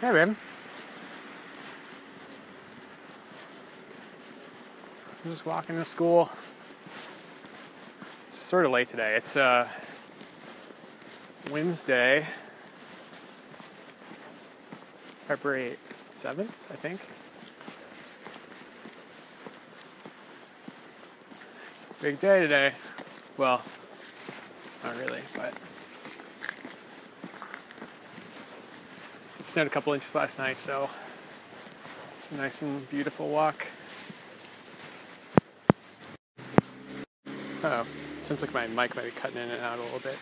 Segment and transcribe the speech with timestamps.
[0.00, 0.36] Hey, babe.
[5.24, 6.30] I'm just walking to school.
[8.28, 9.16] It's sort of late today.
[9.16, 9.66] It's uh,
[11.50, 12.24] Wednesday,
[15.26, 15.76] February
[16.12, 17.00] 7th, I think.
[22.00, 22.72] Big day today.
[23.36, 23.62] Well,
[24.84, 25.52] not really, but
[29.48, 30.90] it snowed a couple inches last night, so
[32.18, 33.66] it's a nice and beautiful walk.
[37.64, 37.86] Oh,
[38.24, 40.18] sounds like my mic might be cutting in and out a little bit.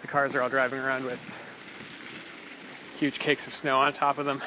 [0.00, 1.20] The cars are all driving around with
[2.98, 4.40] huge cakes of snow on top of them.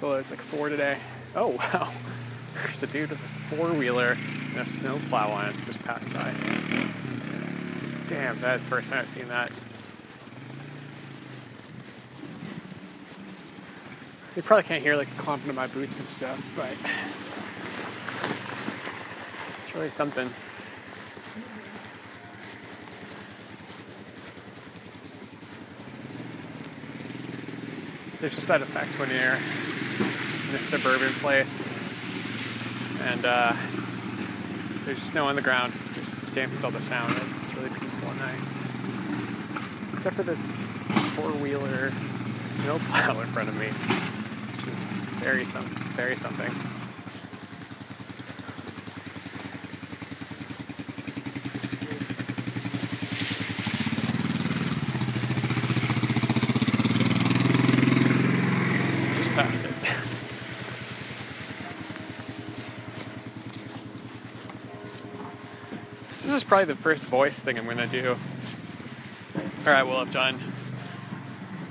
[0.00, 0.98] Well, there's like four today.
[1.34, 1.92] Oh wow,
[2.54, 4.16] there's a dude with a four wheeler
[4.50, 6.32] and a snow plow on it just passed by.
[8.08, 9.50] Damn, that's the first time I've seen that.
[14.36, 16.70] You probably can't hear like clumping of my boots and stuff, but
[19.62, 20.30] it's really something.
[28.20, 29.38] There's just that effect when you're
[30.48, 31.68] in a suburban place
[33.02, 33.52] and uh,
[34.84, 35.72] there's snow on the ground.
[36.36, 37.18] Dampens all the sound.
[37.40, 38.52] It's really peaceful and nice.
[39.94, 40.60] Except for this
[41.14, 41.90] four-wheeler
[42.44, 45.64] snowplow in front of me, which is very some
[45.96, 46.52] very something.
[59.16, 59.72] Just past it.
[66.12, 68.16] This is probably the first voice thing I'm gonna do.
[69.66, 70.40] Or I will have done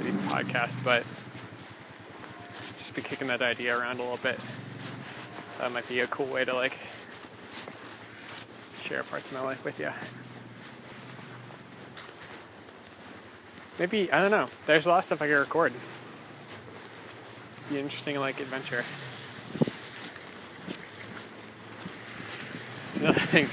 [0.01, 1.03] these podcasts, but
[2.77, 4.39] just be kicking that idea around a little bit.
[5.59, 6.77] That might be a cool way to like
[8.83, 9.89] share parts of my life with you.
[13.79, 14.47] Maybe I don't know.
[14.67, 15.73] There's a lot of stuff I could record.
[17.69, 18.85] Be interesting like adventure.
[22.89, 23.47] It's another thing,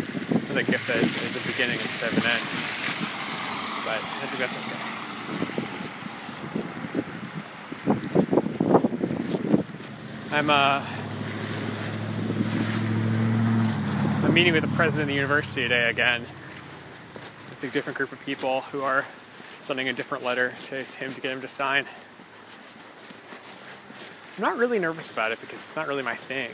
[0.52, 2.42] another gift that is a beginning instead of an end.
[3.86, 4.80] But I think that's okay.
[10.36, 10.84] I'm uh
[14.26, 16.20] I'm meeting with the president of the university today again.
[16.20, 19.06] With a different group of people who are
[19.58, 21.86] sending a different letter to him to get him to sign.
[24.36, 26.50] I'm not really nervous about it because it's not really my thing.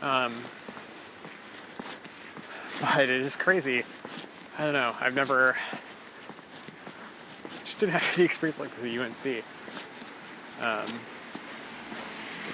[0.00, 0.34] Um,
[2.82, 3.84] but it is crazy.
[4.58, 4.94] I don't know.
[5.00, 5.56] I've never
[7.64, 9.44] just didn't have any experience like with UNC.
[10.60, 11.00] Um,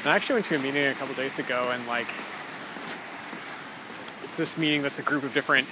[0.04, 2.06] I actually went to a meeting a couple days ago, and like
[4.22, 5.66] it's this meeting that's a group of different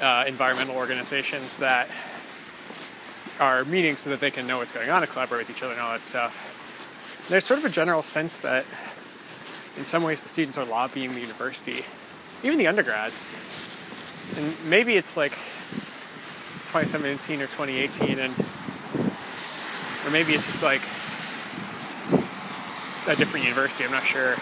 [0.00, 1.88] uh, environmental organizations that
[3.38, 5.72] are meeting so that they can know what's going on and collaborate with each other
[5.72, 7.26] and all that stuff.
[7.28, 8.64] There's sort of a general sense that,
[9.76, 11.84] in some ways, the students are lobbying the university
[12.42, 13.34] even the undergrads.
[14.36, 15.32] And maybe it's like
[16.72, 18.34] 2017 or 2018, and
[20.04, 20.82] or maybe it's just like
[23.08, 23.84] a different university.
[23.84, 24.36] I'm not sure,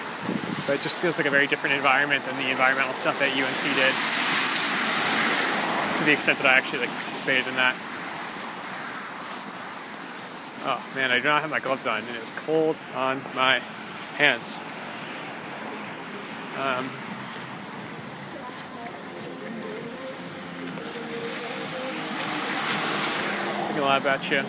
[0.67, 3.63] but it just feels like a very different environment than the environmental stuff that UNC
[3.77, 3.95] did.
[5.99, 7.75] To the extent that I actually like participated in that.
[10.63, 13.61] Oh man, I do not have my gloves on, and it was cold on my
[14.17, 14.61] hands.
[16.59, 16.91] Um,
[23.81, 24.43] a lot about you.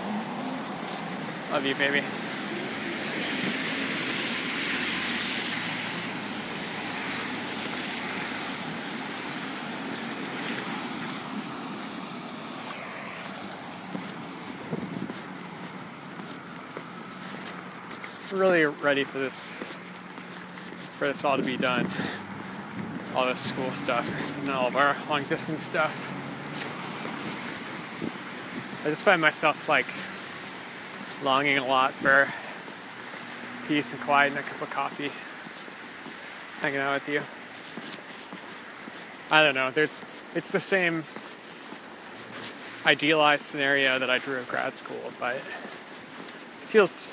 [1.51, 2.03] Love you, baby.
[18.31, 19.53] Really ready for this,
[20.97, 21.89] for this all to be done.
[23.15, 26.20] All this school stuff and all of our long distance stuff.
[28.83, 29.85] I just find myself like
[31.23, 32.27] longing a lot for
[33.67, 35.11] peace and quiet and a cup of coffee,
[36.61, 37.21] hanging out with you.
[39.29, 39.71] I don't know.
[40.33, 41.03] It's the same
[42.83, 45.43] idealized scenario that I drew of grad school, but it
[46.67, 47.11] feels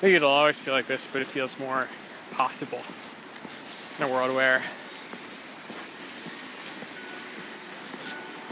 [0.00, 1.88] maybe it'll always feel like this, but it feels more
[2.32, 2.80] possible
[3.98, 4.62] in a world where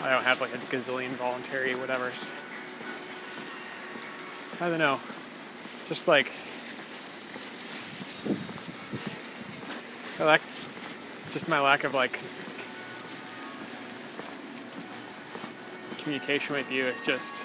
[0.04, 2.30] I don't have like a gazillion voluntary whatevers.
[4.60, 5.00] I don't know.
[5.88, 6.30] Just like
[10.20, 10.42] I lack
[11.32, 12.20] just my lack of like
[15.98, 17.42] communication with you is just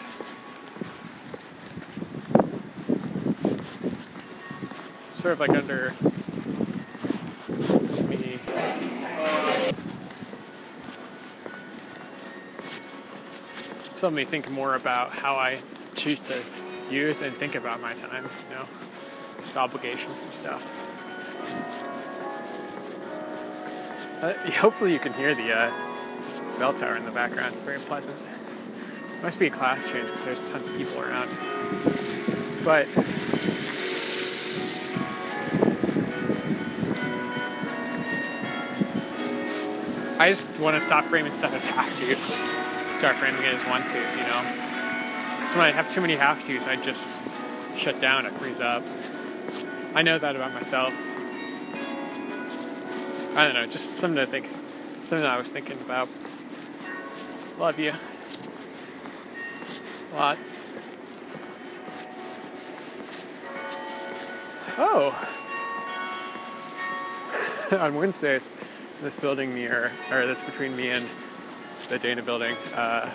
[5.09, 5.93] sort of like under
[8.09, 8.37] me.
[13.99, 15.59] It's helped me think more about how I
[15.93, 16.41] choose to
[16.89, 18.65] use and think about my time, you know,
[19.41, 20.63] just obligations and stuff.
[24.23, 25.69] Uh, hopefully, you can hear the uh,
[26.57, 27.53] bell tower in the background.
[27.53, 28.15] It's very pleasant.
[29.21, 31.29] Must be a class change because there's tons of people around.
[32.63, 32.87] But
[40.17, 41.67] I just want to stop framing stuff as
[41.99, 42.58] tos,
[42.99, 44.41] start framing it as want tos, you know?
[45.45, 47.23] So when I have too many have tos, I just
[47.77, 48.83] shut down, I freeze up.
[49.95, 50.93] I know that about myself.
[53.37, 54.47] I don't know, just something to think,
[55.05, 56.09] something I was thinking about.
[57.57, 57.93] Love you.
[60.11, 60.37] A lot.
[64.77, 65.15] Oh.
[67.79, 68.53] On Wednesdays,
[69.01, 71.07] this building near, or that's between me and
[71.89, 73.09] the Dana building, uh,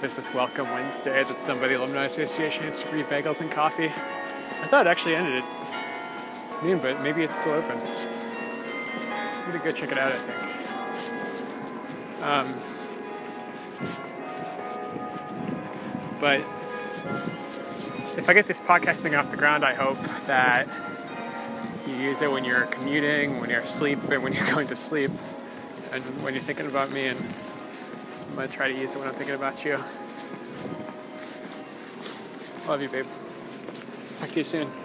[0.00, 2.64] there's this Welcome Wednesday that's done by the Alumni Association.
[2.66, 3.86] It's free bagels and coffee.
[3.86, 7.76] I thought it actually ended at noon, but maybe it's still open.
[7.80, 10.38] I'm gonna go check it out, I think.
[12.22, 12.54] Um,
[16.20, 16.42] but
[18.16, 20.68] if I get this podcasting off the ground, I hope that
[21.88, 25.10] you use it when you're commuting, when you're asleep, and when you're going to sleep,
[25.90, 27.08] and when you're thinking about me.
[27.08, 27.18] And
[28.34, 29.78] I'm gonna try to use it when I'm thinking about you.
[32.66, 33.06] Love you, babe.
[34.18, 34.83] Talk to you soon.